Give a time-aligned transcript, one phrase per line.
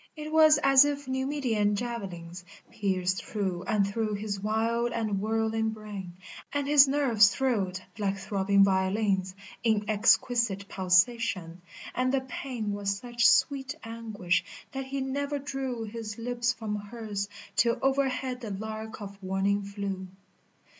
[0.15, 6.13] It was as if Numidian javelins Pierced through and through his wild and whirling brain,
[6.51, 11.61] And his nerves thrilled like throbbing violins In exquisite pulsation,
[11.93, 17.29] and the pain Was such sweet anguish that he never drew His lips from hers
[17.55, 20.07] till overheard the lark of warning flew.